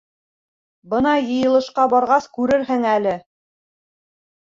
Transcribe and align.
Бына 0.93 1.11
йыйылышҡа 1.27 1.87
барғас 1.93 2.29
күрерһең 2.41 2.91
әле. 2.97 3.17